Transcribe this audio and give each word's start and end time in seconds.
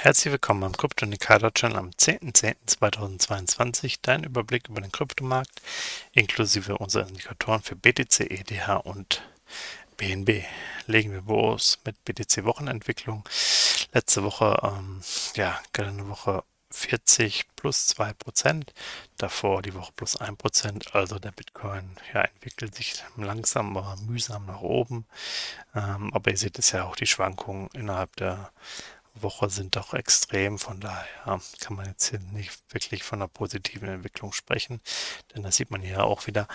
Herzlich 0.00 0.30
willkommen 0.30 0.60
beim 0.60 0.76
Krypto 0.76 1.04
Indikator 1.04 1.52
Channel 1.52 1.78
am 1.78 1.90
10.10.2022. 1.90 3.98
Dein 4.00 4.22
Überblick 4.22 4.68
über 4.68 4.80
den 4.80 4.92
Kryptomarkt 4.92 5.60
inklusive 6.12 6.78
unserer 6.78 7.08
Indikatoren 7.08 7.62
für 7.62 7.74
BTC, 7.74 8.30
ETH 8.30 8.68
und 8.84 9.28
BNB. 9.96 10.44
Legen 10.86 11.10
wir 11.10 11.22
los 11.22 11.80
mit 11.84 11.96
BTC 12.04 12.44
Wochenentwicklung. 12.44 13.28
Letzte 13.92 14.22
Woche, 14.22 14.60
ähm, 14.62 15.00
ja, 15.34 15.60
eine 15.76 16.08
Woche 16.08 16.44
40 16.70 17.46
plus 17.56 17.88
2 17.88 18.12
Prozent, 18.12 18.72
davor 19.16 19.62
die 19.62 19.74
Woche 19.74 19.90
plus 19.96 20.14
1 20.14 20.38
Prozent. 20.38 20.94
Also 20.94 21.18
der 21.18 21.32
Bitcoin 21.32 21.96
ja, 22.14 22.22
entwickelt 22.22 22.76
sich 22.76 23.02
langsam, 23.16 23.76
aber 23.76 23.96
mühsam 24.06 24.46
nach 24.46 24.60
oben. 24.60 25.06
Ähm, 25.74 26.14
aber 26.14 26.30
ihr 26.30 26.36
seht 26.36 26.56
es 26.60 26.70
ja 26.70 26.84
auch, 26.84 26.94
die 26.94 27.06
Schwankungen 27.06 27.68
innerhalb 27.72 28.14
der 28.14 28.52
Woche 29.22 29.50
sind 29.50 29.76
doch 29.76 29.94
extrem. 29.94 30.58
Von 30.58 30.80
daher 30.80 31.40
kann 31.60 31.76
man 31.76 31.86
jetzt 31.86 32.08
hier 32.08 32.18
nicht 32.18 32.52
wirklich 32.72 33.02
von 33.02 33.20
einer 33.20 33.28
positiven 33.28 33.88
Entwicklung 33.88 34.32
sprechen. 34.32 34.80
Denn 35.34 35.42
das 35.42 35.56
sieht 35.56 35.70
man 35.70 35.82
hier 35.82 36.04
auch 36.04 36.26
wieder 36.26 36.48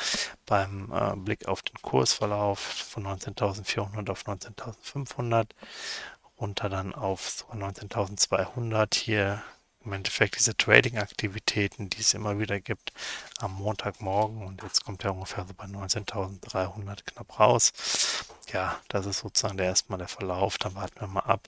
beim 0.45 0.91
äh, 0.91 1.15
Blick 1.15 1.47
auf 1.47 1.61
den 1.61 1.81
Kursverlauf 1.81 2.59
von 2.59 3.05
19.400 3.05 4.09
auf 4.09 4.25
19.500 4.25 5.47
runter 6.39 6.69
dann 6.69 6.93
auf 6.93 7.45
19.200. 7.53 8.95
Hier 8.95 9.43
im 9.85 9.93
Endeffekt 9.93 10.37
diese 10.37 10.55
Trading-Aktivitäten, 10.55 11.89
die 11.89 11.99
es 11.99 12.13
immer 12.13 12.39
wieder 12.39 12.59
gibt 12.59 12.93
am 13.39 13.53
Montagmorgen 13.53 14.43
und 14.43 14.63
jetzt 14.63 14.85
kommt 14.85 15.03
er 15.03 15.13
ungefähr 15.13 15.45
so 15.45 15.53
bei 15.53 15.65
19.300 15.65 17.03
knapp 17.05 17.39
raus. 17.39 17.73
Ja, 18.51 18.79
das 18.87 19.05
ist 19.05 19.19
sozusagen 19.19 19.57
der 19.57 19.67
erstmal 19.67 19.99
der 19.99 20.07
Verlauf. 20.07 20.57
Dann 20.57 20.75
warten 20.75 20.99
wir 21.01 21.07
mal 21.07 21.21
ab. 21.21 21.47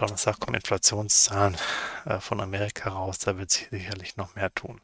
Donnerstag 0.00 0.40
kommen 0.40 0.54
Inflationszahlen 0.54 1.58
äh, 2.06 2.20
von 2.20 2.40
Amerika 2.40 2.88
raus. 2.90 3.18
Da 3.18 3.36
wird 3.36 3.50
sich 3.50 3.68
sicherlich 3.70 4.16
noch 4.16 4.34
mehr 4.34 4.54
tun. 4.54 4.80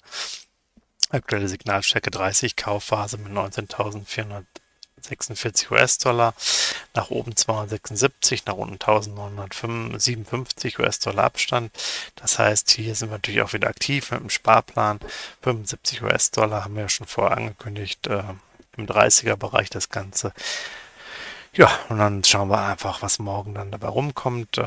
Aktuelle 1.10 1.48
Signalstärke 1.48 2.10
30, 2.10 2.56
Kaufphase 2.56 3.16
mit 3.18 3.32
19.446 3.32 5.70
US-Dollar, 5.70 6.34
nach 6.94 7.10
oben 7.10 7.36
276, 7.36 8.46
nach 8.46 8.54
unten 8.54 8.74
1957 8.74 10.80
US-Dollar 10.80 11.24
Abstand. 11.24 11.70
Das 12.16 12.40
heißt, 12.40 12.70
hier 12.70 12.94
sind 12.94 13.10
wir 13.10 13.18
natürlich 13.18 13.42
auch 13.42 13.52
wieder 13.52 13.68
aktiv 13.68 14.10
mit 14.10 14.20
dem 14.20 14.30
Sparplan. 14.30 14.98
75 15.42 16.02
US-Dollar 16.02 16.64
haben 16.64 16.74
wir 16.74 16.82
ja 16.82 16.88
schon 16.88 17.06
vorher 17.06 17.36
angekündigt, 17.36 18.08
äh, 18.08 18.24
im 18.76 18.86
30er-Bereich 18.86 19.70
das 19.70 19.90
Ganze. 19.90 20.32
Ja, 21.56 21.70
und 21.88 21.98
dann 21.98 22.24
schauen 22.24 22.48
wir 22.48 22.60
einfach, 22.60 23.00
was 23.00 23.20
morgen 23.20 23.54
dann 23.54 23.70
dabei 23.70 23.86
rumkommt. 23.86 24.58
Äh, 24.58 24.64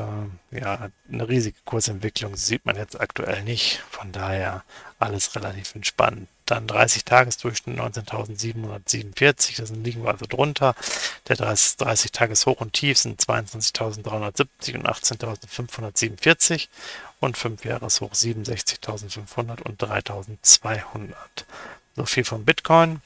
ja, 0.58 0.88
eine 1.12 1.28
riesige 1.28 1.58
Kursentwicklung 1.66 2.34
sieht 2.34 2.64
man 2.64 2.76
jetzt 2.76 2.98
aktuell 2.98 3.44
nicht. 3.44 3.82
Von 3.90 4.10
daher 4.10 4.64
alles 4.98 5.36
relativ 5.36 5.74
entspannt. 5.74 6.28
Dann 6.46 6.66
30-Tages-Durchschnitt 6.66 7.78
19.747, 7.78 9.58
das 9.58 9.70
liegen 9.70 10.02
wir 10.02 10.12
also 10.12 10.24
drunter. 10.26 10.74
Der 11.28 11.36
30-Tages-Hoch 11.36 12.62
und 12.62 12.72
Tief 12.72 12.96
sind 12.96 13.20
22.370 13.20 14.76
und 14.76 14.88
18.547 14.88 16.68
und 17.20 17.36
5-Jahres-Hoch 17.36 18.12
67.500 18.12 19.60
und 19.60 19.82
3.200. 19.82 21.12
So 21.96 22.06
viel 22.06 22.24
von 22.24 22.46
Bitcoin. 22.46 23.02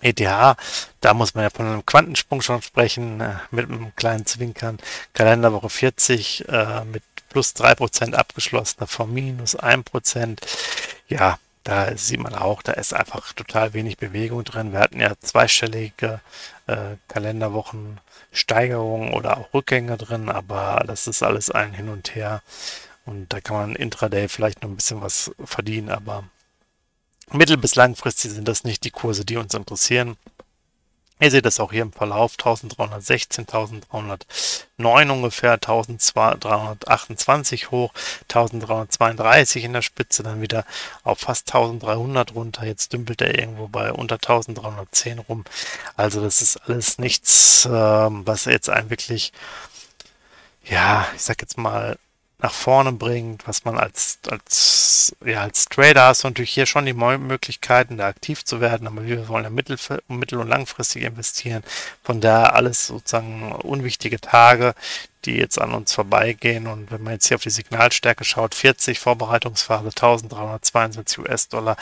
ETH, 0.00 0.56
da 1.00 1.14
muss 1.14 1.34
man 1.34 1.44
ja 1.44 1.50
von 1.50 1.66
einem 1.66 1.86
Quantensprung 1.86 2.40
schon 2.40 2.62
sprechen, 2.62 3.20
äh, 3.20 3.34
mit 3.50 3.68
einem 3.68 3.94
kleinen 3.96 4.26
Zwinkern. 4.26 4.78
Kalenderwoche 5.12 5.68
40 5.68 6.48
äh, 6.48 6.84
mit 6.84 7.02
plus 7.28 7.54
3% 7.54 8.14
abgeschlossen, 8.14 8.76
davor 8.80 9.06
minus 9.06 9.58
1%. 9.58 10.38
Ja, 11.08 11.38
da 11.64 11.96
sieht 11.96 12.20
man 12.20 12.34
auch, 12.34 12.62
da 12.62 12.72
ist 12.72 12.94
einfach 12.94 13.32
total 13.34 13.74
wenig 13.74 13.98
Bewegung 13.98 14.44
drin. 14.44 14.72
Wir 14.72 14.80
hatten 14.80 15.00
ja 15.00 15.12
zweistellige 15.20 16.20
äh, 16.66 16.96
Kalenderwochen 17.08 18.00
Steigerungen 18.32 19.12
oder 19.12 19.38
auch 19.38 19.52
Rückgänge 19.52 19.96
drin, 19.96 20.28
aber 20.28 20.82
das 20.86 21.06
ist 21.06 21.22
alles 21.22 21.50
ein 21.50 21.74
Hin 21.74 21.88
und 21.88 22.14
Her. 22.14 22.42
Und 23.04 23.32
da 23.32 23.40
kann 23.40 23.56
man 23.56 23.76
intraday 23.76 24.28
vielleicht 24.28 24.62
noch 24.62 24.70
ein 24.70 24.76
bisschen 24.76 25.00
was 25.00 25.30
verdienen, 25.44 25.90
aber 25.90 26.24
Mittel- 27.32 27.56
bis 27.56 27.74
langfristig 27.74 28.32
sind 28.32 28.48
das 28.48 28.64
nicht 28.64 28.84
die 28.84 28.90
Kurse, 28.90 29.24
die 29.24 29.36
uns 29.36 29.54
interessieren. 29.54 30.16
Ihr 31.20 31.32
seht 31.32 31.46
das 31.46 31.58
auch 31.58 31.72
hier 31.72 31.82
im 31.82 31.92
Verlauf, 31.92 32.34
1316, 32.38 33.48
1309 33.48 35.10
ungefähr, 35.10 35.54
1328 35.54 37.72
hoch, 37.72 37.92
1332 38.28 39.64
in 39.64 39.72
der 39.72 39.82
Spitze, 39.82 40.22
dann 40.22 40.40
wieder 40.40 40.64
auf 41.02 41.18
fast 41.18 41.52
1300 41.52 42.36
runter. 42.36 42.64
Jetzt 42.64 42.92
dümpelt 42.92 43.20
er 43.20 43.36
irgendwo 43.36 43.66
bei 43.66 43.92
unter 43.92 44.14
1310 44.14 45.18
rum. 45.18 45.44
Also 45.96 46.20
das 46.20 46.40
ist 46.40 46.56
alles 46.68 46.98
nichts, 46.98 47.68
ähm, 47.68 48.24
was 48.24 48.44
jetzt 48.44 48.70
ein 48.70 48.88
wirklich, 48.88 49.32
ja, 50.62 51.04
ich 51.16 51.22
sag 51.22 51.42
jetzt 51.42 51.58
mal, 51.58 51.98
nach 52.40 52.52
vorne 52.52 52.92
bringt, 52.92 53.48
was 53.48 53.64
man 53.64 53.76
als, 53.76 54.20
als, 54.30 55.16
ja, 55.24 55.42
als 55.42 55.64
Trader 55.64 56.04
hast 56.06 56.22
du 56.22 56.28
natürlich 56.28 56.52
hier 56.52 56.66
schon 56.66 56.86
die 56.86 56.92
Möglichkeiten, 56.92 57.96
da 57.96 58.06
aktiv 58.06 58.44
zu 58.44 58.60
werden, 58.60 58.86
aber 58.86 59.04
wir 59.04 59.28
wollen 59.28 59.44
ja 59.44 59.50
mittel, 59.50 59.76
mittel- 60.06 60.38
und 60.38 60.48
langfristig 60.48 61.02
investieren. 61.02 61.64
Von 62.04 62.20
daher 62.20 62.54
alles 62.54 62.86
sozusagen 62.86 63.52
unwichtige 63.52 64.20
Tage, 64.20 64.74
die 65.24 65.36
jetzt 65.36 65.60
an 65.60 65.74
uns 65.74 65.92
vorbeigehen. 65.92 66.68
Und 66.68 66.92
wenn 66.92 67.02
man 67.02 67.14
jetzt 67.14 67.26
hier 67.26 67.34
auf 67.36 67.42
die 67.42 67.50
Signalstärke 67.50 68.24
schaut, 68.24 68.54
40 68.54 69.00
Vorbereitungsphase, 69.00 69.88
1322 69.88 71.18
US-Dollar, 71.18 71.76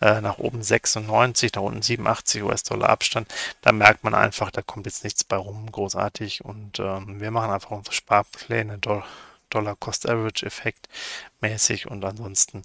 äh, 0.00 0.22
nach 0.22 0.38
oben 0.38 0.62
96, 0.62 1.52
nach 1.54 1.62
unten 1.62 1.82
87 1.82 2.42
US-Dollar 2.42 2.88
Abstand, 2.88 3.32
da 3.60 3.72
merkt 3.72 4.02
man 4.02 4.14
einfach, 4.14 4.50
da 4.50 4.62
kommt 4.62 4.86
jetzt 4.86 5.04
nichts 5.04 5.24
bei 5.24 5.36
rum, 5.36 5.70
großartig. 5.70 6.42
Und 6.42 6.78
ähm, 6.80 7.20
wir 7.20 7.30
machen 7.30 7.50
einfach 7.50 7.70
unsere 7.70 7.94
Sparpläne 7.94 8.78
durch 9.50 9.64
Dollar-Cost-Average-Effekt 9.64 10.88
mäßig 11.40 11.86
und 11.88 12.04
ansonsten 12.04 12.62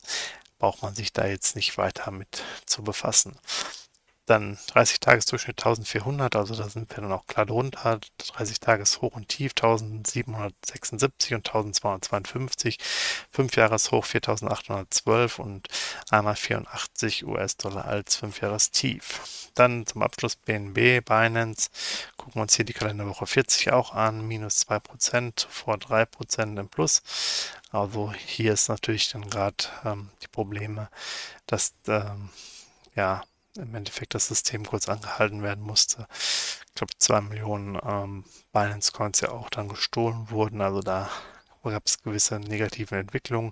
braucht 0.59 0.81
man 0.81 0.95
sich 0.95 1.11
da 1.11 1.25
jetzt 1.27 1.55
nicht 1.55 1.77
weiter 1.77 2.11
mit 2.11 2.43
zu 2.65 2.83
befassen. 2.83 3.37
Dann 4.25 4.57
30-Tages-Durchschnitt 4.57 5.59
1400, 5.59 6.35
also 6.35 6.55
da 6.55 6.67
sind 6.67 6.89
wir 6.89 7.01
dann 7.03 7.11
auch 7.11 7.27
klar 7.27 7.45
drunter. 7.45 7.99
30 8.17 8.59
Tages 8.59 9.01
Hoch 9.01 9.15
und 9.15 9.29
Tief 9.29 9.51
1776 9.51 11.33
und 11.35 11.47
1252. 11.47 12.79
5 13.29 13.55
Jahres 13.55 13.91
Hoch 13.91 14.05
4812 14.05 15.39
und 15.39 15.67
einmal 16.09 16.35
84 16.35 17.25
US-Dollar 17.27 17.85
als 17.85 18.15
5 18.15 18.41
Jahres 18.41 18.71
Tief. 18.71 19.49
Dann 19.53 19.85
zum 19.85 20.01
Abschluss 20.01 20.35
BNB, 20.35 21.05
Binance. 21.05 21.69
Gucken 22.17 22.35
wir 22.35 22.41
uns 22.41 22.55
hier 22.55 22.65
die 22.65 22.73
Kalenderwoche 22.73 23.27
40 23.27 23.71
auch 23.73 23.93
an. 23.93 24.27
Minus 24.27 24.67
2%, 24.67 25.47
vor 25.47 25.75
3% 25.75 26.59
im 26.59 26.67
Plus. 26.67 27.03
Also 27.71 28.11
hier 28.13 28.53
ist 28.53 28.69
natürlich 28.69 29.09
dann 29.11 29.29
gerade 29.29 29.65
ähm, 29.83 30.09
die 30.23 30.27
Probleme, 30.27 30.89
dass 31.45 31.73
ähm, 31.87 32.29
ja 32.95 33.23
im 33.57 33.73
Endeffekt 33.75 34.13
das 34.13 34.27
System 34.27 34.65
kurz 34.65 34.89
angehalten 34.89 35.43
werden 35.43 35.63
musste. 35.63 36.07
Ich 36.67 36.75
glaube, 36.75 36.93
zwei 36.97 37.21
Millionen 37.21 37.79
ähm, 37.83 38.25
Binance 38.51 38.91
Coins 38.91 39.21
ja 39.21 39.29
auch 39.29 39.49
dann 39.49 39.69
gestohlen 39.69 40.29
wurden. 40.29 40.61
Also 40.61 40.81
da 40.81 41.09
gab 41.63 41.85
es 41.85 42.01
gewisse 42.01 42.39
negative 42.39 42.97
Entwicklungen. 42.97 43.51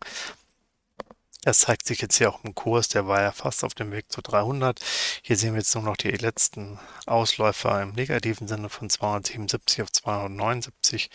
Es 1.45 1.59
zeigt 1.59 1.85
sich 1.85 2.01
jetzt 2.01 2.17
hier 2.17 2.29
auch 2.29 2.43
im 2.45 2.55
Kurs, 2.55 2.87
der 2.87 3.05
war 3.07 3.21
ja 3.21 3.33
fast 3.33 3.65
auf 3.65 3.73
dem 3.73 3.91
Weg 3.91 4.09
zu 4.09 4.21
300. 4.21 4.79
Hier 5.23 5.35
sehen 5.35 5.53
wir 5.53 5.59
jetzt 5.59 5.75
nur 5.75 5.83
noch 5.83 5.97
die 5.97 6.09
letzten 6.11 6.79
Ausläufer 7.05 7.81
im 7.81 7.91
negativen 7.91 8.47
Sinne 8.47 8.69
von 8.69 8.89
277 8.89 9.81
auf 9.81 9.91
279 9.91 11.09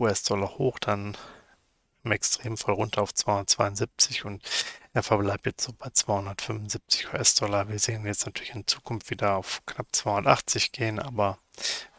US-Dollar 0.00 0.58
hoch, 0.58 0.80
dann 0.80 1.16
im 2.04 2.12
Extremfall 2.12 2.74
runter 2.74 3.02
auf 3.02 3.14
272 3.14 4.24
und 4.24 4.42
er 4.92 5.02
verbleibt 5.02 5.46
jetzt 5.46 5.64
so 5.64 5.72
bei 5.72 5.90
275 5.90 7.12
US-Dollar. 7.12 7.68
Wir 7.68 7.78
sehen 7.78 8.06
jetzt 8.06 8.26
natürlich 8.26 8.54
in 8.54 8.66
Zukunft 8.66 9.10
wieder 9.10 9.36
auf 9.36 9.62
knapp 9.66 9.86
280 9.92 10.72
gehen, 10.72 10.98
aber 10.98 11.38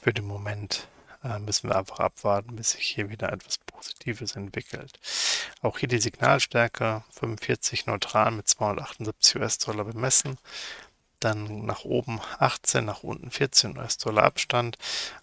für 0.02 0.14
den 0.14 0.26
Moment 0.26 0.88
äh, 1.24 1.40
müssen 1.40 1.70
wir 1.70 1.78
einfach 1.78 2.00
abwarten, 2.00 2.56
bis 2.56 2.72
sich 2.72 2.86
hier 2.86 3.10
wieder 3.10 3.32
etwas 3.32 3.60
Positives 3.60 4.36
entwickelt. 4.36 5.00
Auch 5.62 5.78
hier 5.78 5.90
die 5.90 6.02
Signalstärke 6.02 7.04
45 7.12 7.86
neutral 7.86 8.32
mit 8.32 8.48
278 8.48 9.36
US-Dollar 9.36 9.86
bemessen. 9.86 10.38
Dann 11.20 11.66
nach 11.66 11.86
oben 11.86 12.20
18, 12.40 12.84
nach 12.84 13.04
unten 13.04 13.30
14 13.30 13.78
US-Dollar 13.78 14.24
Abstand. 14.24 14.78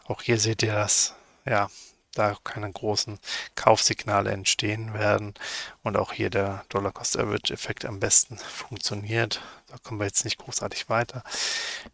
Auch 0.05 0.23
hier 0.23 0.39
seht 0.39 0.63
ihr 0.63 0.73
das, 0.73 1.15
ja, 1.45 1.69
da 2.19 2.37
keine 2.45 2.71
großen 2.71 3.19
Kaufsignale 3.55 4.31
entstehen 4.31 4.95
werden 4.95 5.35
und 5.83 5.97
auch 5.97 6.13
hier 6.13 6.31
der 6.31 6.65
Dollar-Cost-Average-Effekt 6.69 7.85
am 7.85 8.01
besten 8.01 8.39
funktioniert. 8.39 9.41
Da 9.69 9.77
kommen 9.79 10.01
wir 10.01 10.07
jetzt 10.07 10.25
nicht 10.25 10.39
großartig 10.39 10.89
weiter. 10.89 11.23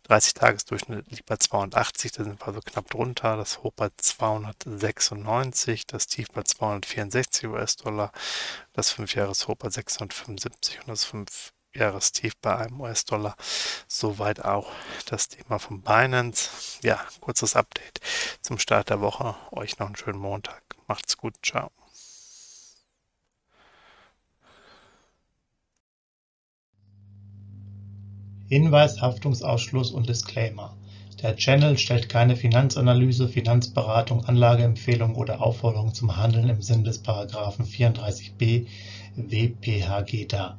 30-Tages-Durchschnitt 0.09 1.11
liegt 1.11 1.27
bei 1.27 1.37
280, 1.37 2.13
da 2.13 2.25
sind 2.25 2.41
wir 2.41 2.47
also 2.47 2.61
knapp 2.61 2.89
drunter. 2.91 3.37
Das 3.37 3.63
Hoch 3.63 3.73
bei 3.75 3.89
296, 3.97 5.87
das 5.87 6.07
Tief 6.07 6.29
bei 6.33 6.43
264 6.43 7.49
US-Dollar, 7.49 8.13
das 8.73 8.95
5-Jahres-Hoch 8.95 9.57
bei 9.57 9.71
675 9.71 10.81
und 10.81 10.89
das 10.89 11.05
5 11.05 11.54
Jahrestief 11.77 12.37
bei 12.37 12.57
einem 12.57 12.81
US-Dollar. 12.81 13.37
Soweit 13.89 14.45
auch 14.45 14.71
das 15.07 15.29
Thema 15.29 15.59
von 15.59 15.83
Binance. 15.83 16.51
Ja, 16.83 17.01
kurzes 17.21 17.57
Update 17.57 18.01
zum 18.43 18.59
Start 18.59 18.91
der 18.91 19.01
Woche. 19.01 19.35
Euch 19.51 19.79
noch 19.79 19.87
einen 19.87 19.97
schönen 19.97 20.19
Montag. 20.19 20.63
Macht's 20.87 21.17
gut. 21.17 21.35
Ciao. 21.43 21.71
Hinweis, 28.49 29.01
Haftungsausschluss 29.01 29.91
und 29.91 30.09
Disclaimer. 30.09 30.77
Der 31.23 31.37
Channel 31.37 31.79
stellt 31.79 32.11
keine 32.11 32.37
Finanzanalyse, 32.37 33.29
Finanzberatung, 33.29 34.27
Anlageempfehlung 34.27 35.15
oder 35.15 35.41
Aufforderung 35.41 35.95
zum 35.95 36.17
Handeln 36.17 36.51
im 36.51 36.61
Sinne 36.61 36.83
des 36.83 36.99
Paragraphen 36.99 37.65
34b 37.65 38.67
WPHG 39.17 40.27
dar. 40.27 40.59